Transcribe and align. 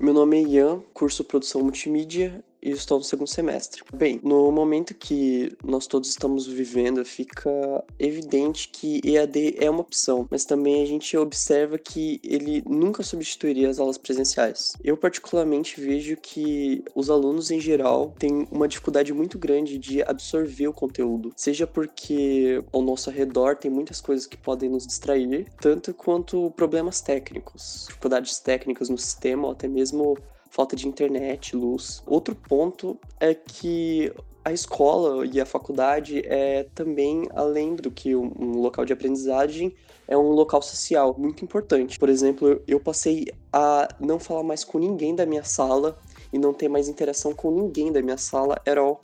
Meu 0.00 0.14
nome 0.14 0.36
é 0.36 0.42
Ian, 0.42 0.80
curso 0.94 1.24
Produção 1.24 1.60
Multimídia 1.60 2.44
e 2.62 2.70
estou 2.70 2.98
no 2.98 3.04
segundo 3.04 3.28
semestre. 3.28 3.82
Bem, 3.94 4.20
no 4.22 4.50
momento 4.50 4.94
que 4.94 5.56
nós 5.64 5.86
todos 5.86 6.08
estamos 6.08 6.46
vivendo, 6.46 7.04
fica 7.04 7.50
evidente 7.98 8.68
que 8.68 9.00
EAD 9.04 9.56
é 9.58 9.70
uma 9.70 9.80
opção, 9.80 10.26
mas 10.30 10.44
também 10.44 10.82
a 10.82 10.86
gente 10.86 11.16
observa 11.16 11.78
que 11.78 12.20
ele 12.22 12.62
nunca 12.66 13.02
substituiria 13.02 13.68
as 13.68 13.78
aulas 13.78 13.98
presenciais. 13.98 14.72
Eu, 14.82 14.96
particularmente, 14.96 15.80
vejo 15.80 16.16
que 16.16 16.84
os 16.94 17.10
alunos 17.10 17.50
em 17.50 17.60
geral 17.60 18.14
têm 18.18 18.46
uma 18.50 18.68
dificuldade 18.68 19.12
muito 19.12 19.38
grande 19.38 19.78
de 19.78 20.02
absorver 20.02 20.68
o 20.68 20.72
conteúdo, 20.72 21.32
seja 21.36 21.66
porque 21.66 22.62
ao 22.72 22.82
nosso 22.82 23.10
redor 23.10 23.56
tem 23.56 23.70
muitas 23.70 24.00
coisas 24.00 24.26
que 24.26 24.36
podem 24.36 24.68
nos 24.68 24.86
distrair, 24.86 25.46
tanto 25.60 25.94
quanto 25.94 26.50
problemas 26.52 27.00
técnicos, 27.00 27.86
dificuldades 27.88 28.38
técnicas 28.38 28.88
no 28.88 28.98
sistema 28.98 29.46
ou 29.46 29.52
até 29.52 29.68
mesmo 29.68 30.16
falta 30.58 30.74
de 30.74 30.88
internet, 30.88 31.54
luz. 31.54 32.02
Outro 32.04 32.34
ponto 32.34 32.98
é 33.20 33.32
que 33.32 34.12
a 34.44 34.52
escola 34.52 35.24
e 35.24 35.40
a 35.40 35.46
faculdade 35.46 36.20
é 36.26 36.64
também, 36.74 37.28
além 37.32 37.76
do 37.76 37.92
que 37.92 38.16
um 38.16 38.58
local 38.60 38.84
de 38.84 38.92
aprendizagem, 38.92 39.72
é 40.08 40.18
um 40.18 40.30
local 40.30 40.60
social 40.60 41.14
muito 41.16 41.44
importante. 41.44 41.96
Por 41.96 42.08
exemplo, 42.08 42.60
eu 42.66 42.80
passei 42.80 43.26
a 43.52 43.86
não 44.00 44.18
falar 44.18 44.42
mais 44.42 44.64
com 44.64 44.80
ninguém 44.80 45.14
da 45.14 45.24
minha 45.24 45.44
sala 45.44 45.96
e 46.32 46.38
não 46.40 46.52
ter 46.52 46.68
mais 46.68 46.88
interação 46.88 47.32
com 47.32 47.52
ninguém 47.52 47.92
da 47.92 48.02
minha 48.02 48.18
sala 48.18 48.56
at 48.66 48.98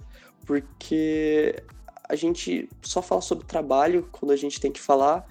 porque 0.45 1.55
a 2.09 2.17
gente 2.17 2.69
só 2.83 3.01
fala 3.01 3.21
sobre 3.21 3.47
trabalho 3.47 4.09
quando 4.11 4.33
a 4.33 4.37
gente 4.37 4.61
tem 4.61 4.73
que 4.73 4.81
falar 4.81 5.25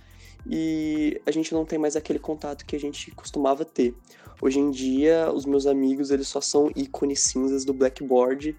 e 0.50 1.22
a 1.26 1.32
gente 1.32 1.54
não 1.54 1.66
tem 1.66 1.78
mais 1.78 1.98
aquele 1.98 2.20
contato 2.20 2.66
que 2.66 2.78
a 2.78 2.80
gente 2.80 3.12
costumava 3.12 3.66
ter. 3.66 3.94
Hoje 4.46 4.60
em 4.60 4.72
dia, 4.72 5.32
os 5.34 5.46
meus 5.46 5.66
amigos 5.66 6.12
eles 6.12 6.28
só 6.28 6.42
são 6.42 6.70
ícones 6.76 7.22
cinzas 7.22 7.64
do 7.64 7.74
blackboard 7.74 8.54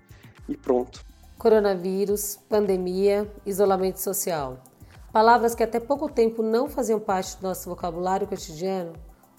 e 0.49 0.57
pronto. 0.57 1.05
Coronavírus, 1.37 2.39
pandemia, 2.49 3.31
isolamento 3.45 4.01
social. 4.01 4.65
Palavras 5.13 5.55
que 5.55 5.63
até 5.63 5.79
pouco 5.79 6.09
tempo 6.09 6.43
não 6.43 6.71
faziam 6.71 6.99
parte 6.99 7.37
do 7.37 7.43
nosso 7.43 7.69
vocabulário 7.69 8.27
cotidiano, 8.27 8.95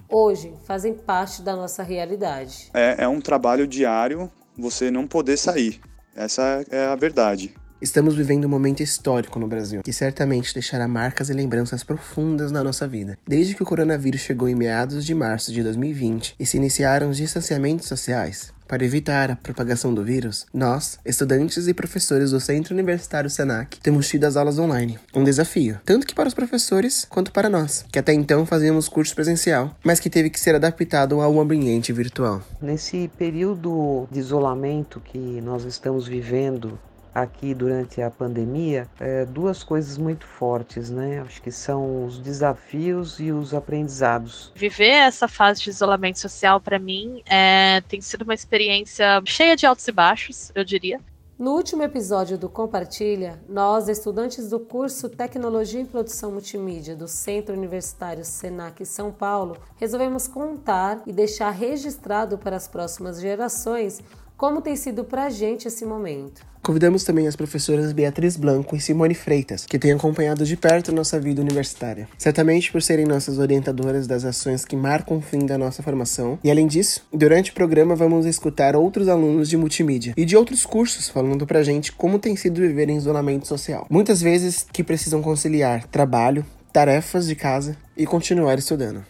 hoje 0.08 0.54
fazem 0.66 0.94
parte 0.94 1.42
da 1.42 1.56
nossa 1.56 1.82
realidade. 1.82 2.70
É, 2.76 3.06
é 3.06 3.08
um 3.08 3.20
trabalho 3.20 3.66
diário 3.66 4.32
você 4.56 4.92
não 4.92 5.08
poder 5.08 5.38
sair. 5.38 5.82
Essa 6.16 6.64
é 6.70 6.86
a 6.86 6.96
verdade. 6.96 7.56
Estamos 7.81 8.16
vivendo 8.16 8.45
um 8.45 8.50
momento 8.50 8.81
histórico 8.81 9.38
no 9.38 9.48
Brasil, 9.48 9.81
que 9.84 9.92
certamente 9.92 10.54
deixará 10.54 10.88
marcas 10.88 11.30
e 11.30 11.34
lembranças 11.34 11.84
profundas 11.84 12.50
na 12.50 12.64
nossa 12.64 12.88
vida. 12.88 13.18
Desde 13.28 13.54
que 13.54 13.64
o 13.64 13.66
coronavírus 13.66 14.22
chegou 14.22 14.48
em 14.48 14.56
meados 14.56 15.06
de 15.06 15.14
março 15.14 15.52
de 15.52 15.62
2020 15.62 16.36
e 16.40 16.46
se 16.46 16.56
iniciaram 16.56 17.09
os 17.09 17.18
distanciamentos 17.18 17.88
sociais, 17.88 18.53
para 18.68 18.84
evitar 18.84 19.30
a 19.30 19.36
propagação 19.36 19.94
do 19.94 20.03
vírus, 20.03 20.48
nós, 20.53 20.98
estudantes 21.06 21.68
e 21.68 21.73
professores 21.73 22.31
do 22.31 22.40
Centro 22.40 22.73
Universitário 22.73 23.30
Senac, 23.30 23.80
temos 23.80 24.08
tido 24.08 24.23
as 24.23 24.36
aulas 24.38 24.58
online. 24.58 24.98
Um 25.14 25.23
desafio, 25.23 25.80
tanto 25.86 26.08
que 26.08 26.16
para 26.16 26.28
os 26.30 26.34
professores 26.34 27.06
quanto 27.08 27.31
para 27.31 27.50
nós, 27.50 27.86
que 27.92 28.00
até 28.00 28.14
então 28.14 28.46
fazíamos 28.46 28.90
curso 28.90 29.14
presencial, 29.14 29.76
mas 29.84 30.00
que 30.00 30.09
teve 30.09 30.30
que 30.31 30.40
ser 30.40 30.56
adaptado 30.56 31.22
ao 31.22 31.40
ambiente 31.40 31.94
virtual. 31.94 32.42
Nesse 32.59 33.12
período 33.18 34.08
de 34.09 34.20
isolamento 34.20 35.00
que 35.00 35.20
nós 35.42 35.64
estamos 35.66 36.08
vivendo, 36.08 36.80
aqui 37.16 37.54
durante 37.54 38.02
a 38.02 38.12
pandemia 38.12 38.90
é, 39.00 39.26
duas 39.26 39.64
coisas 39.64 39.98
muito 39.98 40.28
fortes, 40.28 40.90
né? 40.90 41.22
Acho 41.22 41.42
que 41.42 41.52
são 41.52 42.06
os 42.06 42.20
desafios 42.20 43.20
e 43.20 43.32
os 43.32 43.54
aprendizados. 43.54 44.52
Viver 44.54 44.90
essa 44.90 45.28
fase 45.28 45.62
de 45.62 45.70
isolamento 45.70 46.20
social 46.20 46.60
para 46.60 46.78
mim 46.78 47.24
é, 47.26 47.82
tem 47.88 48.02
sido 48.02 48.24
uma 48.24 48.34
experiência 48.34 49.22
cheia 49.26 49.56
de 49.56 49.66
altos 49.66 49.88
e 49.88 49.92
baixos, 49.94 50.52
eu 50.54 50.66
diria. 50.66 51.00
No 51.38 51.52
último 51.52 51.84
episódio 51.84 52.38
do 52.38 52.48
Compartilha, 52.48 53.42
nós, 53.50 53.90
estudantes 53.90 54.50
do 54.50 54.58
curso 54.58 55.09
Tecnologia 55.09 55.81
em 55.81 55.86
Produção 55.86 56.31
Multimídia 56.31 56.96
do 56.96 57.09
Centro 57.09 57.54
Universitário 57.54 58.24
Senac 58.24 58.86
São 58.86 59.12
Paulo, 59.12 59.58
resolvemos 59.75 60.30
contar 60.30 61.02
e 61.06 61.12
deixar 61.12 61.50
registrado 61.50 62.38
para 62.38 62.56
as 62.56 62.70
próximas 62.70 63.20
gerações 63.20 64.02
como 64.38 64.62
tem 64.62 64.75
sido 64.75 65.03
para 65.03 65.25
a 65.25 65.29
gente 65.29 65.68
esse 65.68 65.85
momento. 65.85 66.46
Convidamos 66.62 67.03
também 67.03 67.28
as 67.28 67.35
professoras 67.35 67.91
Beatriz 67.91 68.35
Blanco 68.35 68.75
e 68.75 68.81
Simone 68.81 69.13
Freitas, 69.13 69.68
que 69.68 69.78
têm 69.78 69.91
acompanhado 69.91 70.44
de 70.44 70.57
perto 70.57 70.91
nossa 70.91 71.19
vida 71.19 71.40
universitária. 71.40 72.07
Certamente 72.18 72.72
por 72.72 72.81
serem 72.81 73.06
nossas 73.06 73.38
orientadoras 73.38 74.07
das 74.07 74.25
ações 74.25 74.66
que 74.66 74.75
marcam 74.75 75.18
o 75.18 75.22
fim 75.22 75.45
da 75.45 75.59
nossa 75.59 75.84
formação. 75.84 76.40
E 76.44 76.50
além 76.50 76.66
disso, 76.66 77.06
durante 77.13 77.51
o 77.51 77.53
programa 77.53 77.95
vamos 77.95 78.25
escutar 78.25 78.75
outros 78.75 79.07
alunos 79.07 79.47
de 79.47 79.57
multimídia 79.57 80.16
e 80.18 80.25
de 80.25 80.35
outros 80.35 80.66
cursos 80.66 81.07
falando 81.07 81.45
pra 81.45 81.62
gente 81.62 81.91
como 81.91 82.18
tem 82.18 82.35
sido 82.35 82.62
viver 82.62 82.90
em 82.90 82.97
isolamento 82.97 83.47
social. 83.47 83.85
Muitas 83.90 84.19
vezes 84.22 84.66
que 84.74 84.84
precisam 84.84 85.22
conciliar 85.22 85.85
trabalho, 85.88 86.44
tarefas 86.74 87.28
de 87.28 87.35
casa 87.35 87.78
e 87.95 88.07
continuar 88.07 88.57
estudando. 88.57 89.06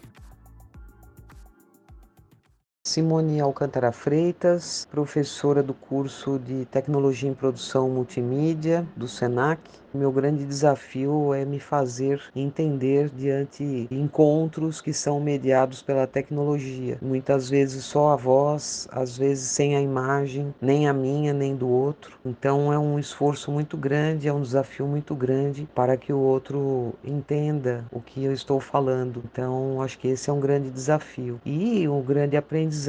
Simone 2.95 3.41
Alcântara 3.41 3.91
Freitas, 3.91 4.87
professora 4.89 5.61
do 5.61 5.73
curso 5.73 6.39
de 6.39 6.63
Tecnologia 6.63 7.29
em 7.29 7.33
Produção 7.33 7.89
Multimídia 7.89 8.87
do 8.95 9.05
SENAC, 9.05 9.59
meu 9.93 10.11
grande 10.11 10.45
desafio 10.45 11.33
é 11.33 11.43
me 11.43 11.59
fazer 11.59 12.21
entender 12.35 13.09
diante 13.09 13.87
de 13.89 13.97
encontros 13.97 14.79
que 14.79 14.93
são 14.93 15.19
mediados 15.19 15.81
pela 15.81 16.07
tecnologia. 16.07 16.97
Muitas 17.01 17.49
vezes 17.49 17.83
só 17.83 18.09
a 18.09 18.15
voz, 18.15 18.87
às 18.91 19.17
vezes 19.17 19.49
sem 19.49 19.75
a 19.75 19.81
imagem, 19.81 20.53
nem 20.61 20.87
a 20.87 20.93
minha, 20.93 21.33
nem 21.33 21.55
do 21.55 21.69
outro. 21.69 22.17
Então 22.25 22.71
é 22.71 22.79
um 22.79 22.99
esforço 22.99 23.51
muito 23.51 23.77
grande, 23.77 24.27
é 24.27 24.33
um 24.33 24.41
desafio 24.41 24.85
muito 24.85 25.15
grande 25.15 25.67
para 25.73 25.95
que 25.95 26.11
o 26.11 26.19
outro 26.19 26.93
entenda 27.03 27.85
o 27.91 28.01
que 28.01 28.23
eu 28.23 28.33
estou 28.33 28.59
falando. 28.59 29.23
Então 29.31 29.81
acho 29.81 29.97
que 29.97 30.09
esse 30.09 30.29
é 30.29 30.33
um 30.33 30.39
grande 30.41 30.69
desafio. 30.69 31.39
E 31.45 31.87
um 31.87 32.01
grande 32.01 32.35
aprendizado 32.35 32.84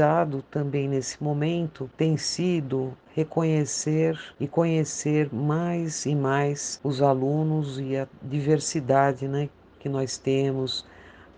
também 0.50 0.88
nesse 0.88 1.22
momento 1.22 1.90
tem 1.96 2.16
sido 2.16 2.96
reconhecer 3.14 4.18
e 4.38 4.46
conhecer 4.46 5.32
mais 5.32 6.04
e 6.04 6.14
mais 6.14 6.80
os 6.84 7.00
alunos 7.00 7.78
e 7.78 7.96
a 7.96 8.06
diversidade 8.22 9.26
né, 9.26 9.48
que 9.78 9.88
nós 9.88 10.18
temos, 10.18 10.84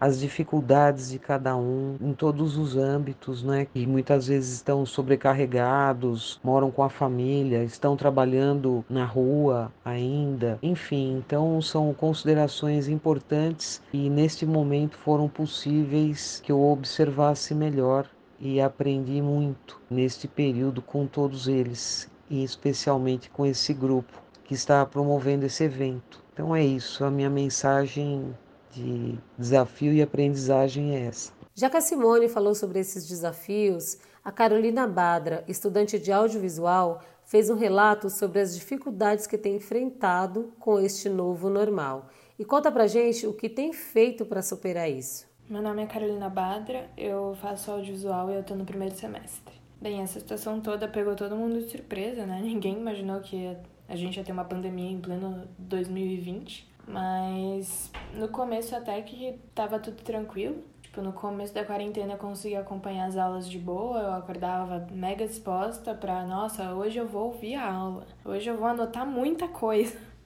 as 0.00 0.20
dificuldades 0.20 1.10
de 1.10 1.18
cada 1.18 1.56
um 1.56 1.96
em 2.00 2.12
todos 2.12 2.56
os 2.56 2.76
âmbitos, 2.76 3.42
né? 3.42 3.66
Que 3.72 3.86
muitas 3.86 4.28
vezes 4.28 4.54
estão 4.54 4.86
sobrecarregados, 4.86 6.40
moram 6.42 6.70
com 6.70 6.82
a 6.82 6.88
família, 6.88 7.64
estão 7.64 7.96
trabalhando 7.96 8.84
na 8.88 9.04
rua 9.04 9.72
ainda. 9.84 10.58
Enfim, 10.62 11.16
então 11.18 11.60
são 11.60 11.92
considerações 11.92 12.88
importantes 12.88 13.82
e 13.92 14.08
neste 14.08 14.46
momento 14.46 14.96
foram 14.98 15.28
possíveis 15.28 16.40
que 16.44 16.52
eu 16.52 16.62
observasse 16.62 17.54
melhor 17.54 18.06
e 18.40 18.60
aprendi 18.60 19.20
muito 19.20 19.80
neste 19.90 20.28
período 20.28 20.80
com 20.80 21.06
todos 21.06 21.48
eles 21.48 22.08
e 22.30 22.44
especialmente 22.44 23.30
com 23.30 23.44
esse 23.44 23.72
grupo 23.74 24.22
que 24.44 24.54
está 24.54 24.84
promovendo 24.86 25.46
esse 25.46 25.64
evento. 25.64 26.22
Então 26.32 26.54
é 26.54 26.64
isso, 26.64 27.04
a 27.04 27.10
minha 27.10 27.28
mensagem 27.28 28.34
de 28.70 29.18
desafio 29.36 29.92
e 29.92 30.02
aprendizagem 30.02 30.96
é 30.96 31.06
essa. 31.06 31.32
Já 31.54 31.68
que 31.68 31.76
a 31.76 31.80
Simone 31.80 32.28
falou 32.28 32.54
sobre 32.54 32.78
esses 32.78 33.08
desafios, 33.08 33.98
a 34.24 34.30
Carolina 34.30 34.86
Badra, 34.86 35.44
estudante 35.48 35.98
de 35.98 36.12
audiovisual, 36.12 37.02
fez 37.24 37.50
um 37.50 37.56
relato 37.56 38.08
sobre 38.08 38.40
as 38.40 38.54
dificuldades 38.54 39.26
que 39.26 39.36
tem 39.36 39.56
enfrentado 39.56 40.52
com 40.58 40.78
este 40.78 41.08
novo 41.08 41.50
normal. 41.50 42.08
E 42.38 42.44
conta 42.44 42.72
pra 42.72 42.86
gente 42.86 43.26
o 43.26 43.34
que 43.34 43.48
tem 43.48 43.72
feito 43.72 44.24
para 44.24 44.40
superar 44.40 44.90
isso. 44.90 45.27
Meu 45.48 45.62
nome 45.62 45.82
é 45.82 45.86
Carolina 45.86 46.28
Badra, 46.28 46.90
eu 46.94 47.34
faço 47.40 47.70
audiovisual 47.70 48.30
e 48.30 48.34
eu 48.34 48.44
tô 48.44 48.54
no 48.54 48.66
primeiro 48.66 48.94
semestre. 48.94 49.54
Bem, 49.80 50.02
essa 50.02 50.20
situação 50.20 50.60
toda 50.60 50.86
pegou 50.86 51.16
todo 51.16 51.34
mundo 51.34 51.58
de 51.58 51.70
surpresa, 51.70 52.26
né? 52.26 52.38
Ninguém 52.44 52.76
imaginou 52.76 53.18
que 53.22 53.56
a 53.88 53.96
gente 53.96 54.18
ia 54.18 54.24
ter 54.24 54.32
uma 54.32 54.44
pandemia 54.44 54.90
em 54.90 55.00
pleno 55.00 55.48
2020. 55.58 56.68
Mas 56.86 57.90
no 58.12 58.28
começo 58.28 58.76
até 58.76 59.00
que 59.00 59.40
tava 59.54 59.78
tudo 59.78 60.02
tranquilo. 60.02 60.62
Tipo, 60.82 61.00
no 61.00 61.14
começo 61.14 61.54
da 61.54 61.64
quarentena 61.64 62.12
eu 62.12 62.18
conseguia 62.18 62.60
acompanhar 62.60 63.06
as 63.06 63.16
aulas 63.16 63.48
de 63.48 63.58
boa, 63.58 64.00
eu 64.00 64.12
acordava 64.12 64.86
mega 64.90 65.26
disposta 65.26 65.94
pra, 65.94 66.26
nossa, 66.26 66.74
hoje 66.74 66.98
eu 66.98 67.08
vou 67.08 67.28
ouvir 67.28 67.54
a 67.54 67.72
aula. 67.72 68.06
Hoje 68.22 68.50
eu 68.50 68.56
vou 68.58 68.66
anotar 68.66 69.06
muita 69.06 69.48
coisa. 69.48 69.96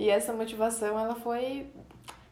E 0.00 0.08
essa 0.08 0.32
motivação, 0.32 0.96
ela 0.96 1.16
foi 1.16 1.66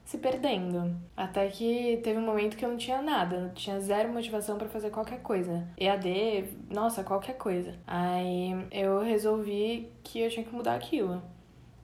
se 0.07 0.19
perdendo. 0.19 0.97
Até 1.17 1.49
que 1.49 2.01
teve 2.03 2.19
um 2.19 2.25
momento 2.25 2.57
que 2.57 2.65
eu 2.65 2.69
não 2.69 2.77
tinha 2.77 3.03
nada, 3.03 3.41
não 3.41 3.51
tinha 3.51 3.81
zero 3.81 4.13
motivação 4.13 4.57
para 4.57 4.69
fazer 4.69 4.91
qualquer 4.91 5.21
coisa. 5.21 5.67
EAD, 5.77 6.45
nossa, 6.71 7.03
qualquer 7.03 7.37
coisa. 7.37 7.75
Aí 7.85 8.53
eu 8.71 9.01
resolvi 9.01 9.91
que 10.05 10.21
eu 10.21 10.31
tinha 10.31 10.47
que 10.47 10.55
mudar 10.55 10.77
aquilo. 10.77 11.21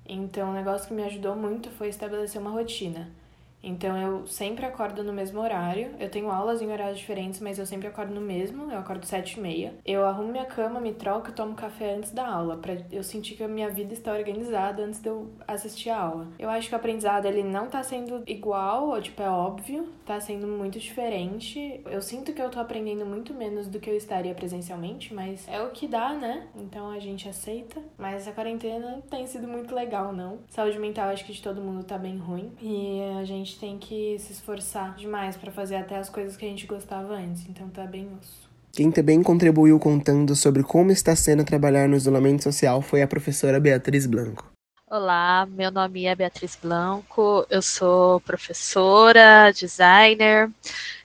Então, 0.06 0.50
um 0.50 0.54
negócio 0.54 0.86
que 0.86 0.94
me 0.94 1.02
ajudou 1.02 1.34
muito 1.34 1.68
foi 1.70 1.88
estabelecer 1.88 2.40
uma 2.40 2.50
rotina. 2.50 3.10
Então 3.62 3.96
eu 3.96 4.26
sempre 4.26 4.66
acordo 4.66 5.04
no 5.04 5.12
mesmo 5.12 5.40
horário. 5.40 5.94
Eu 5.98 6.10
tenho 6.10 6.30
aulas 6.30 6.60
em 6.60 6.70
horários 6.70 6.98
diferentes, 6.98 7.40
mas 7.40 7.58
eu 7.58 7.66
sempre 7.66 7.88
acordo 7.88 8.12
no 8.12 8.20
mesmo. 8.20 8.70
Eu 8.70 8.78
acordo 8.78 9.06
sete 9.06 9.38
e 9.38 9.40
meia. 9.40 9.74
Eu 9.84 10.04
arrumo 10.04 10.32
minha 10.32 10.44
cama, 10.44 10.80
me 10.80 10.92
troco 10.92 11.30
e 11.30 11.32
tomo 11.32 11.54
café 11.54 11.94
antes 11.94 12.10
da 12.10 12.26
aula, 12.26 12.56
para 12.56 12.76
eu 12.90 13.02
sentir 13.02 13.34
que 13.34 13.44
a 13.44 13.48
minha 13.48 13.68
vida 13.68 13.92
está 13.92 14.12
organizada 14.12 14.82
antes 14.82 15.00
de 15.00 15.08
eu 15.08 15.30
assistir 15.46 15.90
a 15.90 16.00
aula. 16.00 16.28
Eu 16.38 16.50
acho 16.50 16.68
que 16.68 16.74
o 16.74 16.78
aprendizado 16.78 17.26
ele 17.26 17.42
não 17.42 17.68
tá 17.68 17.82
sendo 17.82 18.22
igual, 18.26 18.88
ou 18.88 19.00
tipo, 19.00 19.22
é 19.22 19.30
óbvio, 19.30 19.88
tá 20.04 20.18
sendo 20.20 20.46
muito 20.46 20.78
diferente. 20.78 21.80
Eu 21.86 22.02
sinto 22.02 22.32
que 22.32 22.42
eu 22.42 22.50
tô 22.50 22.58
aprendendo 22.58 23.06
muito 23.06 23.32
menos 23.32 23.68
do 23.68 23.78
que 23.78 23.88
eu 23.88 23.96
estaria 23.96 24.34
presencialmente, 24.34 25.14
mas 25.14 25.46
é 25.48 25.60
o 25.62 25.70
que 25.70 25.86
dá, 25.86 26.12
né? 26.14 26.46
Então 26.56 26.90
a 26.90 26.98
gente 26.98 27.28
aceita. 27.28 27.80
Mas 27.96 28.22
essa 28.22 28.32
quarentena 28.32 29.02
tem 29.10 29.26
sido 29.26 29.46
muito 29.46 29.74
legal, 29.74 30.12
não. 30.12 30.38
Saúde 30.48 30.78
mental 30.78 31.08
acho 31.10 31.24
que 31.24 31.32
de 31.32 31.42
todo 31.42 31.60
mundo 31.60 31.84
tá 31.84 31.98
bem 31.98 32.16
ruim. 32.16 32.52
E 32.60 33.00
a 33.18 33.24
gente 33.24 33.51
tem 33.58 33.78
que 33.78 34.16
se 34.18 34.32
esforçar 34.32 34.94
demais 34.94 35.36
para 35.36 35.52
fazer 35.52 35.76
até 35.76 35.96
as 35.96 36.08
coisas 36.08 36.36
que 36.36 36.44
a 36.44 36.48
gente 36.48 36.66
gostava 36.66 37.14
antes. 37.14 37.46
Então 37.48 37.68
tá 37.68 37.84
bem 37.84 38.08
osso. 38.18 38.50
Quem 38.72 38.90
também 38.90 39.22
contribuiu 39.22 39.78
contando 39.78 40.34
sobre 40.34 40.62
como 40.62 40.90
está 40.90 41.14
sendo 41.14 41.44
trabalhar 41.44 41.88
no 41.88 41.96
isolamento 41.96 42.42
social 42.42 42.80
foi 42.80 43.02
a 43.02 43.06
professora 43.06 43.60
Beatriz 43.60 44.06
Blanco. 44.06 44.50
Olá, 44.88 45.46
meu 45.46 45.70
nome 45.70 46.04
é 46.04 46.14
Beatriz 46.14 46.58
Blanco, 46.62 47.46
eu 47.48 47.62
sou 47.62 48.20
professora, 48.20 49.50
designer, 49.50 50.50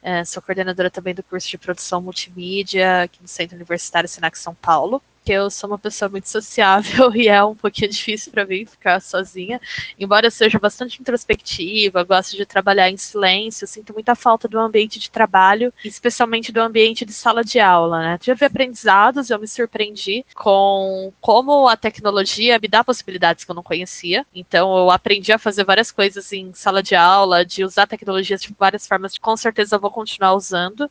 eh, 0.04 0.26
sou 0.26 0.44
coordenadora 0.44 0.90
também 0.90 1.16
do 1.16 1.24
curso 1.24 1.50
de 1.50 1.58
produção 1.58 2.02
multimídia 2.02 3.04
aqui 3.04 3.22
no 3.22 3.30
Centro 3.30 3.56
Universitário 3.56 4.10
Senac 4.10 4.38
São 4.38 4.54
Paulo 4.54 5.02
porque 5.28 5.34
eu 5.34 5.50
sou 5.50 5.70
uma 5.70 5.78
pessoa 5.78 6.08
muito 6.08 6.30
sociável 6.30 7.12
e 7.14 7.28
é 7.28 7.44
um 7.44 7.54
pouquinho 7.54 7.92
difícil 7.92 8.32
para 8.32 8.46
mim 8.46 8.66
ficar 8.66 9.02
sozinha. 9.02 9.60
Embora 10.00 10.28
eu 10.28 10.32
seja 10.32 10.58
bastante 10.58 11.02
introspectiva, 11.02 12.02
gosto 12.06 12.38
de 12.38 12.46
trabalhar 12.46 12.90
em 12.90 12.96
silêncio, 12.96 13.68
sinto 13.68 13.94
muita 13.94 14.16
falta 14.16 14.48
do 14.48 14.58
ambiente 14.58 14.98
de 14.98 15.12
trabalho, 15.12 15.74
especialmente 15.84 16.50
do 16.50 16.62
ambiente 16.62 17.04
de 17.04 17.12
sala 17.12 17.44
de 17.44 17.60
aula, 17.60 18.00
né? 18.00 18.18
Tive 18.20 18.46
aprendizados, 18.46 19.30
eu 19.30 19.38
me 19.38 19.50
surpreendi 19.50 20.26
com 20.34 21.12
como 21.20 21.68
a 21.68 21.76
tecnologia 21.76 22.58
me 22.58 22.70
dá 22.70 22.82
possibilidades 22.82 23.44
que 23.44 23.52
eu 23.52 23.56
não 23.56 23.64
conhecia. 23.64 24.26
Então 24.34 24.78
eu 24.78 24.90
aprendi 24.90 25.34
a 25.34 25.38
fazer 25.38 25.66
várias 25.66 25.92
coisas 25.92 26.32
em 26.32 26.54
sala 26.54 26.82
de 26.82 26.96
aula, 26.96 27.44
de 27.44 27.66
usar 27.66 27.86
tecnologias 27.86 28.42
de 28.42 28.56
várias 28.58 28.88
formas, 28.88 29.18
com 29.18 29.36
certeza 29.36 29.76
eu 29.76 29.80
vou 29.82 29.92
continuar 29.92 30.36
usando. 30.36 30.90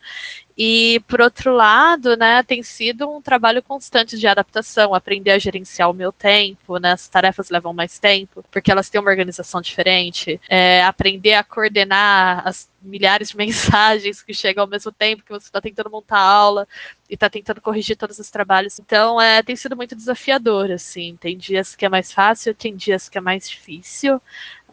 E, 0.57 1.01
por 1.07 1.21
outro 1.21 1.55
lado, 1.55 2.17
né, 2.17 2.43
tem 2.43 2.63
sido 2.63 3.11
um 3.11 3.21
trabalho 3.21 3.63
constante 3.63 4.19
de 4.19 4.27
adaptação, 4.27 4.95
aprender 4.95 5.33
a 5.33 5.39
gerenciar 5.39 5.91
o 5.91 5.95
meu 5.95 6.11
tempo, 6.11 6.79
né, 6.79 6.93
as 6.93 7.07
tarefas 7.09 7.51
levam 7.51 7.75
mais 7.75 7.99
tempo, 7.99 8.43
porque 8.51 8.71
elas 8.71 8.89
têm 8.89 8.99
uma 8.99 9.11
organização 9.11 9.61
diferente, 9.61 10.41
é, 10.49 10.83
aprender 10.83 11.35
a 11.35 11.45
coordenar 11.45 12.49
as 12.49 12.71
milhares 12.81 13.31
de 13.31 13.37
mensagens 13.37 14.23
que 14.23 14.33
chegam 14.33 14.65
ao 14.65 14.71
mesmo 14.71 14.91
tempo 14.91 15.23
que 15.23 15.33
você 15.33 15.47
está 15.47 15.61
tentando 15.61 15.91
montar 15.91 16.21
aula 16.21 16.67
e 17.11 17.15
está 17.15 17.29
tentando 17.29 17.61
corrigir 17.61 17.97
todos 17.97 18.19
os 18.19 18.31
trabalhos. 18.31 18.79
Então, 18.79 19.21
é, 19.21 19.43
tem 19.43 19.57
sido 19.57 19.77
muito 19.77 19.95
desafiador, 19.95 20.71
assim. 20.71 21.17
Tem 21.21 21.37
dias 21.37 21.77
que 21.77 21.85
é 21.85 21.89
mais 21.89 22.13
fácil, 22.13 22.55
tem 22.55 22.75
dias 22.75 23.09
que 23.11 23.19
é 23.19 23.21
mais 23.21 23.49
difícil 23.49 24.21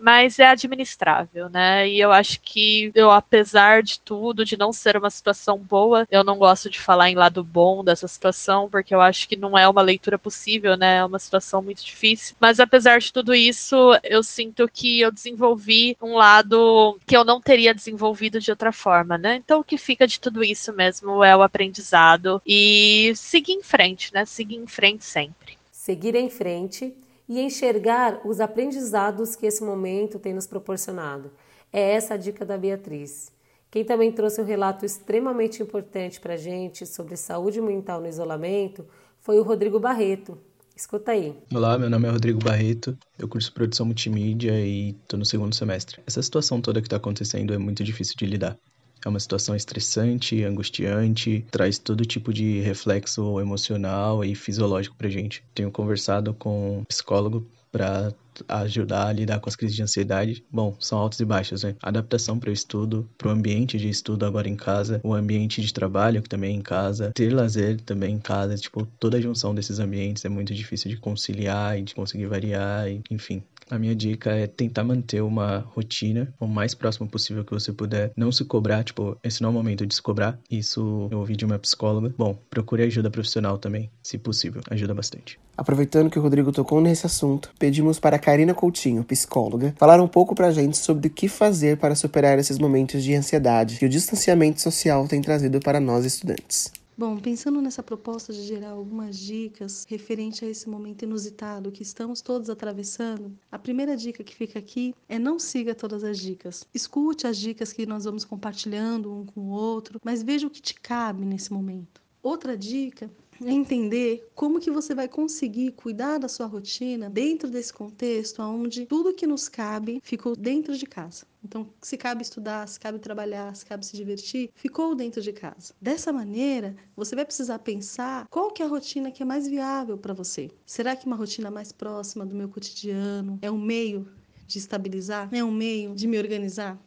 mas 0.03 0.37
é 0.37 0.45
administrável, 0.47 1.49
né? 1.49 1.87
E 1.87 1.97
eu 1.97 2.11
acho 2.11 2.41
que 2.41 2.91
eu, 2.93 3.09
apesar 3.09 3.81
de 3.81 4.01
tudo, 4.01 4.43
de 4.43 4.57
não 4.57 4.73
ser 4.73 4.97
uma 4.97 5.09
situação 5.09 5.57
boa, 5.57 6.05
eu 6.11 6.25
não 6.25 6.37
gosto 6.37 6.69
de 6.69 6.77
falar 6.77 7.09
em 7.09 7.15
lado 7.15 7.41
bom 7.41 7.85
dessa 7.85 8.05
situação, 8.05 8.69
porque 8.69 8.93
eu 8.93 8.99
acho 8.99 9.29
que 9.29 9.37
não 9.37 9.57
é 9.57 9.65
uma 9.65 9.81
leitura 9.81 10.19
possível, 10.19 10.75
né? 10.75 10.97
É 10.97 11.05
uma 11.05 11.19
situação 11.19 11.61
muito 11.61 11.85
difícil. 11.85 12.35
Mas 12.37 12.59
apesar 12.59 12.99
de 12.99 13.13
tudo 13.13 13.33
isso, 13.33 13.77
eu 14.03 14.21
sinto 14.21 14.67
que 14.67 14.99
eu 14.99 15.09
desenvolvi 15.09 15.95
um 16.01 16.15
lado 16.15 16.99
que 17.07 17.15
eu 17.15 17.23
não 17.23 17.39
teria 17.39 17.73
desenvolvido 17.73 18.41
de 18.41 18.51
outra 18.51 18.73
forma, 18.73 19.17
né? 19.17 19.37
Então 19.37 19.61
o 19.61 19.63
que 19.63 19.77
fica 19.77 20.05
de 20.05 20.19
tudo 20.19 20.43
isso 20.43 20.73
mesmo 20.73 21.23
é 21.23 21.33
o 21.33 21.41
aprendizado 21.41 22.41
e 22.45 23.13
seguir 23.15 23.53
em 23.53 23.63
frente, 23.63 24.13
né? 24.13 24.25
Seguir 24.25 24.57
em 24.57 24.67
frente 24.67 25.05
sempre. 25.05 25.57
Seguir 25.71 26.15
em 26.15 26.29
frente 26.29 26.93
e 27.27 27.39
enxergar 27.39 28.21
os 28.25 28.39
aprendizados 28.39 29.35
que 29.35 29.45
esse 29.45 29.63
momento 29.63 30.19
tem 30.19 30.33
nos 30.33 30.47
proporcionado. 30.47 31.31
É 31.71 31.93
essa 31.93 32.13
a 32.13 32.17
dica 32.17 32.45
da 32.45 32.57
Beatriz. 32.57 33.31
Quem 33.71 33.83
também 33.83 34.11
trouxe 34.11 34.39
um 34.39 34.45
relato 34.45 34.85
extremamente 34.85 35.63
importante 35.63 36.19
para 36.19 36.35
a 36.35 36.37
gente 36.37 36.85
sobre 36.85 37.17
saúde 37.17 37.59
mental 37.59 37.99
no 37.99 38.07
isolamento 38.07 38.85
foi 39.19 39.39
o 39.39 39.43
Rodrigo 39.43 39.79
Barreto. 39.79 40.37
Escuta 40.75 41.11
aí. 41.11 41.35
Olá, 41.53 41.77
meu 41.77 41.89
nome 41.89 42.07
é 42.07 42.11
Rodrigo 42.11 42.43
Barreto, 42.43 42.97
eu 43.17 43.27
curso 43.27 43.53
produção 43.53 43.85
multimídia 43.85 44.59
e 44.59 44.89
estou 44.89 45.17
no 45.17 45.25
segundo 45.25 45.55
semestre. 45.55 46.01
Essa 46.05 46.21
situação 46.21 46.59
toda 46.59 46.81
que 46.81 46.87
está 46.87 46.97
acontecendo 46.97 47.53
é 47.53 47.57
muito 47.57 47.83
difícil 47.83 48.15
de 48.17 48.25
lidar. 48.25 48.57
É 49.05 49.09
uma 49.09 49.19
situação 49.19 49.55
estressante, 49.55 50.43
angustiante, 50.43 51.45
traz 51.51 51.77
todo 51.77 52.05
tipo 52.05 52.33
de 52.33 52.59
reflexo 52.61 53.39
emocional 53.39 54.23
e 54.23 54.35
fisiológico 54.35 54.95
pra 54.95 55.09
gente. 55.09 55.43
Tenho 55.53 55.71
conversado 55.71 56.33
com 56.33 56.79
um 56.79 56.83
psicólogo 56.85 57.45
para 57.71 58.13
ajudar 58.47 59.07
a 59.07 59.13
lidar 59.13 59.39
com 59.39 59.49
as 59.49 59.55
crises 59.55 59.75
de 59.75 59.83
ansiedade. 59.83 60.43
Bom, 60.51 60.75
são 60.79 60.99
altos 60.99 61.19
e 61.19 61.25
baixos, 61.25 61.63
né? 61.63 61.75
Adaptação 61.81 62.39
para 62.39 62.49
o 62.49 62.53
estudo, 62.53 63.09
para 63.17 63.27
o 63.27 63.31
ambiente 63.31 63.77
de 63.77 63.89
estudo 63.89 64.25
agora 64.25 64.47
em 64.47 64.55
casa, 64.55 65.01
o 65.03 65.13
ambiente 65.13 65.61
de 65.61 65.73
trabalho 65.73 66.21
que 66.21 66.29
também 66.29 66.55
é 66.55 66.57
em 66.57 66.61
casa, 66.61 67.11
ter 67.13 67.33
lazer 67.33 67.81
também 67.81 68.15
em 68.15 68.19
casa, 68.19 68.55
tipo, 68.55 68.85
toda 68.99 69.17
a 69.17 69.21
junção 69.21 69.53
desses 69.53 69.79
ambientes 69.79 70.23
é 70.23 70.29
muito 70.29 70.53
difícil 70.53 70.89
de 70.89 70.97
conciliar 70.97 71.79
e 71.79 71.81
de 71.81 71.95
conseguir 71.95 72.27
variar, 72.27 72.87
e, 72.89 73.01
enfim. 73.09 73.43
A 73.69 73.79
minha 73.79 73.95
dica 73.95 74.31
é 74.31 74.47
tentar 74.47 74.83
manter 74.83 75.21
uma 75.21 75.59
rotina 75.59 76.33
o 76.39 76.47
mais 76.47 76.73
próximo 76.73 77.07
possível 77.07 77.43
que 77.43 77.53
você 77.53 77.71
puder. 77.71 78.11
Não 78.15 78.31
se 78.31 78.45
cobrar, 78.45 78.83
tipo, 78.83 79.17
esse 79.23 79.41
não 79.41 79.49
é 79.49 79.51
o 79.51 79.53
momento 79.53 79.85
de 79.85 79.95
se 79.95 80.01
cobrar. 80.01 80.39
Isso 80.49 81.07
eu 81.11 81.19
ouvi 81.19 81.35
de 81.35 81.45
uma 81.45 81.57
psicóloga. 81.59 82.13
Bom, 82.17 82.37
procure 82.49 82.83
ajuda 82.83 83.09
profissional 83.09 83.57
também, 83.57 83.89
se 84.01 84.17
possível. 84.17 84.61
Ajuda 84.69 84.93
bastante. 84.93 85.39
Aproveitando 85.55 86.09
que 86.09 86.17
o 86.17 86.21
Rodrigo 86.21 86.51
tocou 86.51 86.81
nesse 86.81 87.05
assunto, 87.05 87.51
pedimos 87.59 87.99
para 87.99 88.15
a 88.15 88.19
Karina 88.19 88.53
Coutinho, 88.53 89.03
psicóloga, 89.03 89.73
falar 89.77 90.01
um 90.01 90.07
pouco 90.07 90.33
pra 90.33 90.51
gente 90.51 90.77
sobre 90.77 91.07
o 91.07 91.11
que 91.11 91.27
fazer 91.27 91.77
para 91.77 91.95
superar 91.95 92.39
esses 92.39 92.57
momentos 92.57 93.03
de 93.03 93.13
ansiedade 93.13 93.77
que 93.77 93.85
o 93.85 93.89
distanciamento 93.89 94.61
social 94.61 95.07
tem 95.07 95.21
trazido 95.21 95.59
para 95.59 95.79
nós 95.79 96.05
estudantes. 96.05 96.71
Bom, 96.95 97.17
pensando 97.17 97.59
nessa 97.59 97.81
proposta 97.81 98.31
de 98.31 98.43
gerar 98.43 98.69
algumas 98.69 99.17
dicas 99.17 99.83
referente 99.89 100.45
a 100.45 100.47
esse 100.47 100.69
momento 100.69 101.01
inusitado 101.01 101.71
que 101.71 101.81
estamos 101.81 102.21
todos 102.21 102.51
atravessando, 102.51 103.35
a 103.51 103.57
primeira 103.57 103.97
dica 103.97 104.23
que 104.23 104.35
fica 104.35 104.59
aqui 104.59 104.93
é 105.09 105.17
não 105.17 105.39
siga 105.39 105.73
todas 105.73 106.03
as 106.03 106.19
dicas. 106.19 106.67
Escute 106.71 107.25
as 107.25 107.37
dicas 107.37 107.73
que 107.73 107.87
nós 107.87 108.05
vamos 108.05 108.23
compartilhando 108.23 109.11
um 109.11 109.25
com 109.25 109.41
o 109.41 109.49
outro, 109.49 109.99
mas 110.05 110.21
veja 110.21 110.45
o 110.45 110.51
que 110.51 110.61
te 110.61 110.75
cabe 110.75 111.25
nesse 111.25 111.51
momento. 111.51 112.02
Outra 112.23 112.57
dica 112.57 113.11
é 113.43 113.51
entender 113.51 114.29
como 114.33 114.61
que 114.61 114.71
você 114.71 114.95
vai 114.95 115.09
conseguir 115.09 115.73
cuidar 115.73 116.17
da 116.17 116.29
sua 116.29 116.45
rotina 116.45 117.09
dentro 117.09 117.49
desse 117.49 117.73
contexto 117.73 118.41
onde 118.41 118.85
tudo 118.85 119.13
que 119.13 119.27
nos 119.27 119.49
cabe 119.49 119.99
ficou 120.01 120.33
dentro 120.33 120.77
de 120.77 120.85
casa. 120.85 121.25
Então, 121.43 121.67
se 121.81 121.97
cabe 121.97 122.21
estudar, 122.21 122.65
se 122.69 122.79
cabe 122.79 122.99
trabalhar, 122.99 123.53
se 123.53 123.65
cabe 123.65 123.85
se 123.85 123.97
divertir, 123.97 124.49
ficou 124.55 124.95
dentro 124.95 125.21
de 125.21 125.33
casa. 125.33 125.73
Dessa 125.81 126.13
maneira, 126.13 126.73
você 126.95 127.13
vai 127.13 127.25
precisar 127.25 127.59
pensar 127.59 128.25
qual 128.29 128.51
que 128.51 128.63
é 128.63 128.65
a 128.65 128.69
rotina 128.69 129.11
que 129.11 129.21
é 129.21 129.25
mais 129.25 129.45
viável 129.45 129.97
para 129.97 130.13
você. 130.13 130.49
Será 130.65 130.95
que 130.95 131.05
uma 131.05 131.17
rotina 131.17 131.51
mais 131.51 131.73
próxima 131.73 132.25
do 132.25 132.33
meu 132.33 132.47
cotidiano 132.47 133.37
é 133.41 133.51
um 133.51 133.59
meio 133.59 134.07
de 134.47 134.59
estabilizar? 134.59 135.27
É 135.33 135.43
um 135.43 135.51
meio 135.51 135.93
de 135.93 136.07
me 136.07 136.17
organizar? 136.17 136.79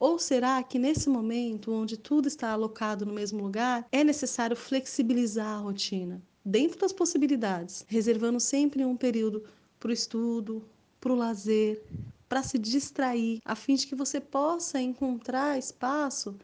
Ou 0.00 0.18
será 0.18 0.62
que 0.62 0.78
nesse 0.78 1.10
momento, 1.10 1.70
onde 1.70 1.98
tudo 1.98 2.26
está 2.26 2.52
alocado 2.52 3.04
no 3.04 3.12
mesmo 3.12 3.42
lugar, 3.42 3.86
é 3.92 4.02
necessário 4.02 4.56
flexibilizar 4.56 5.58
a 5.58 5.60
rotina, 5.60 6.22
dentro 6.42 6.80
das 6.80 6.90
possibilidades, 6.90 7.84
reservando 7.86 8.40
sempre 8.40 8.82
um 8.82 8.96
período 8.96 9.44
para 9.78 9.90
o 9.90 9.92
estudo, 9.92 10.64
para 10.98 11.12
o 11.12 11.16
lazer, 11.16 11.84
para 12.26 12.42
se 12.42 12.58
distrair, 12.58 13.40
a 13.44 13.54
fim 13.54 13.74
de 13.74 13.86
que 13.86 13.94
você 13.94 14.18
possa 14.18 14.80
encontrar 14.80 15.58
espaço 15.58 16.34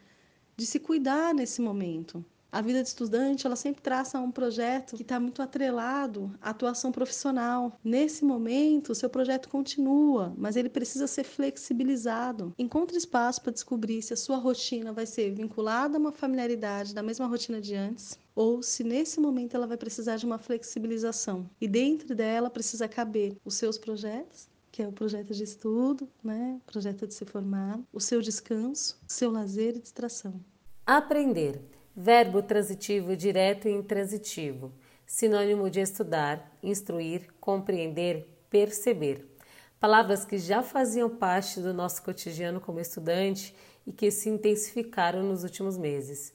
de 0.55 0.67
se 0.67 0.79
cuidar 0.79 1.33
nesse 1.33 1.63
momento? 1.63 2.23
A 2.57 2.63
vida 2.63 2.83
de 2.83 2.89
estudante, 2.89 3.47
ela 3.47 3.55
sempre 3.55 3.83
traça 3.83 4.19
um 4.19 4.31
projeto 4.31 4.97
que 4.97 5.03
está 5.03 5.21
muito 5.21 5.43
atrelado 5.43 6.35
à 6.41 6.49
atuação 6.49 6.91
profissional. 6.91 7.79
Nesse 7.85 8.25
momento, 8.25 8.93
o 8.93 8.95
seu 8.95 9.11
projeto 9.11 9.51
continua, 9.51 10.33
mas 10.39 10.57
ele 10.57 10.71
precisa 10.71 11.07
ser 11.07 11.25
flexibilizado. 11.25 12.55
Encontre 12.59 12.97
espaço 12.97 13.43
para 13.43 13.53
descobrir 13.53 14.01
se 14.01 14.15
a 14.15 14.17
sua 14.17 14.39
rotina 14.39 14.91
vai 14.91 15.05
ser 15.05 15.35
vinculada 15.35 15.99
a 15.99 16.01
uma 16.01 16.13
familiaridade 16.13 16.95
da 16.95 17.03
mesma 17.03 17.27
rotina 17.27 17.61
de 17.61 17.75
antes, 17.75 18.19
ou 18.35 18.63
se 18.63 18.83
nesse 18.83 19.21
momento 19.21 19.55
ela 19.55 19.67
vai 19.67 19.77
precisar 19.77 20.17
de 20.17 20.25
uma 20.25 20.39
flexibilização. 20.39 21.51
E 21.61 21.69
dentro 21.69 22.15
dela 22.15 22.49
precisa 22.49 22.89
caber 22.89 23.37
os 23.45 23.53
seus 23.53 23.77
projetos, 23.77 24.49
que 24.73 24.83
é 24.83 24.89
o 24.89 24.93
projeto 24.93 25.35
de 25.35 25.45
estudo, 25.45 26.09
né? 26.25 26.59
o 26.67 26.73
projeto 26.73 27.07
de 27.07 27.13
se 27.13 27.27
formar, 27.27 27.79
o 27.93 28.01
seu 28.01 28.23
descanso, 28.23 28.99
o 29.07 29.13
seu 29.13 29.31
lazer 29.31 29.77
e 29.77 29.81
distração. 29.81 30.41
Aprender 30.87 31.76
verbo 31.97 32.43
transitivo 32.43 33.17
direto 33.17 33.67
e 33.67 33.73
intransitivo, 33.73 34.71
sinônimo 35.07 35.71
de 35.71 35.81
estudar, 35.81 36.53
instruir, 36.63 37.29
compreender, 37.41 38.29
perceber. 38.51 39.27
Palavras 39.81 40.23
que 40.23 40.37
já 40.37 40.63
faziam 40.63 41.09
parte 41.09 41.59
do 41.59 41.73
nosso 41.73 42.03
cotidiano 42.03 42.61
como 42.61 42.81
estudante 42.81 43.55
e 43.87 43.93
que 43.93 44.11
se 44.11 44.29
intensificaram 44.29 45.23
nos 45.23 45.43
últimos 45.43 45.79
meses. 45.79 46.35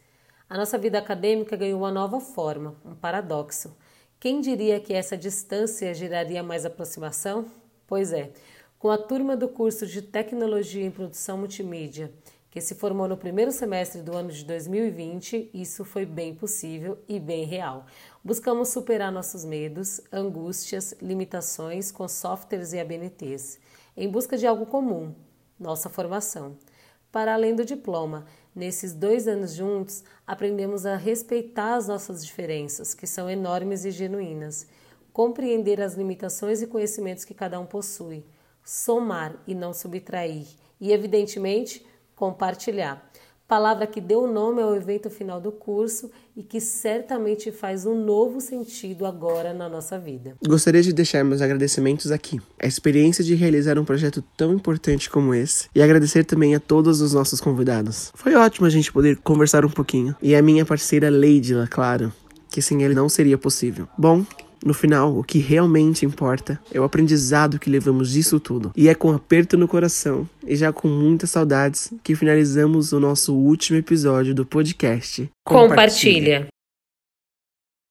A 0.50 0.58
nossa 0.58 0.80
vida 0.80 0.98
acadêmica 0.98 1.56
ganhou 1.56 1.80
uma 1.80 1.92
nova 1.92 2.20
forma, 2.20 2.76
um 2.84 2.96
paradoxo. 2.96 3.78
Quem 4.20 4.42
diria 4.42 4.80
que 4.80 4.94
essa 4.94 5.16
distância 5.16 5.94
geraria 5.94 6.42
mais 6.42 6.66
aproximação? 6.66 7.46
Pois 7.86 8.12
é, 8.12 8.32
com 8.80 8.90
a 8.90 8.98
turma 8.98 9.38
do 9.38 9.48
curso 9.48 9.86
de 9.86 10.02
Tecnologia 10.02 10.84
em 10.84 10.92
Produção 10.92 11.38
Multimídia, 11.38 12.12
que 12.52 12.60
se 12.60 12.76
formou 12.76 13.08
no 13.08 13.16
primeiro 13.16 13.50
semestre 13.50 14.02
do 14.02 14.14
ano 14.14 14.30
de 14.30 14.44
2020, 14.44 15.50
isso 15.54 15.86
foi 15.86 16.06
bem 16.06 16.36
possível 16.36 17.00
e 17.08 17.18
bem 17.18 17.46
real. 17.46 17.86
Buscamos 18.22 18.68
superar 18.68 19.10
nossos 19.10 19.46
medos, 19.46 20.02
angústias, 20.12 20.94
limitações 21.02 21.94
com 21.94 22.06
softwares 22.10 22.74
e 22.74 22.80
ABNTs, 22.80 23.58
em 23.96 24.10
busca 24.10 24.38
de 24.38 24.46
algo 24.46 24.66
comum, 24.66 25.16
nossa 25.58 25.90
formação. 25.90 26.58
Para 27.10 27.34
além 27.34 27.56
do 27.56 27.64
diploma, 27.64 28.26
nesses 28.54 28.94
dois 28.94 29.30
anos 29.30 29.54
juntos, 29.54 30.04
aprendemos 30.28 30.86
a 30.86 30.98
respeitar 30.98 31.76
as 31.76 31.88
nossas 31.88 32.26
diferenças, 32.26 32.94
que 32.94 33.08
são 33.08 33.30
enormes 33.30 33.86
e 33.86 33.92
genuínas, 33.92 34.68
compreender 35.14 35.80
as 35.80 35.94
limitações 35.94 36.62
e 36.62 36.68
conhecimentos 36.68 37.24
que 37.24 37.34
cada 37.34 37.58
um 37.62 37.66
possui, 37.66 38.26
somar 38.62 39.42
e 39.48 39.56
não 39.56 39.74
subtrair, 39.74 40.48
e, 40.80 40.92
evidentemente, 40.92 41.86
compartilhar 42.22 43.04
palavra 43.48 43.86
que 43.86 44.00
deu 44.00 44.28
nome 44.28 44.62
ao 44.62 44.74
evento 44.74 45.10
final 45.10 45.42
do 45.42 45.52
curso 45.52 46.10
e 46.38 46.42
que 46.42 46.62
certamente 46.62 47.52
faz 47.52 47.86
um 47.86 48.06
novo 48.06 48.40
sentido 48.40 49.06
agora 49.06 49.54
na 49.54 49.68
nossa 49.68 50.00
vida. 50.00 50.36
Gostaria 50.48 50.82
de 50.82 50.94
deixar 50.94 51.22
meus 51.26 51.42
agradecimentos 51.42 52.12
aqui. 52.12 52.40
A 52.62 52.66
experiência 52.66 53.26
de 53.26 53.36
realizar 53.36 53.78
um 53.78 53.84
projeto 53.84 54.24
tão 54.38 54.54
importante 54.54 55.10
como 55.10 55.34
esse 55.34 55.68
e 55.76 55.82
agradecer 55.82 56.24
também 56.24 56.56
a 56.56 56.62
todos 56.62 57.02
os 57.02 57.12
nossos 57.12 57.42
convidados. 57.42 58.14
Foi 58.16 58.36
ótimo 58.36 58.68
a 58.68 58.70
gente 58.70 58.90
poder 58.90 59.18
conversar 59.18 59.66
um 59.66 59.70
pouquinho. 59.70 60.16
E 60.22 60.34
a 60.34 60.42
minha 60.42 60.66
parceira 60.66 61.10
Leidila, 61.10 61.68
claro, 61.68 62.14
que 62.50 62.62
sem 62.62 62.84
ele 62.84 62.94
não 62.94 63.10
seria 63.10 63.38
possível. 63.38 63.86
Bom, 63.98 64.24
no 64.66 64.74
final, 64.74 65.18
o 65.18 65.24
que 65.24 65.40
realmente 65.40 66.06
importa 66.06 66.60
é 66.72 66.80
o 66.80 66.84
aprendizado 66.84 67.60
que 67.60 67.70
levamos 67.70 68.12
disso 68.12 68.40
tudo. 68.40 68.72
E 68.76 68.88
é 68.88 68.96
com 68.96 69.12
aperto 69.12 69.58
no 69.58 69.68
coração 69.68 70.28
e 70.46 70.56
já 70.56 70.72
com 70.72 70.88
muitas 70.88 71.32
saudades 71.32 71.94
que 72.04 72.16
finalizamos 72.16 72.92
o 72.92 73.00
nosso 73.00 73.34
último 73.34 73.78
episódio 73.78 74.34
do 74.34 74.46
podcast. 74.46 75.30
Compartilha. 75.44 75.70
Compartilha. 75.70 76.48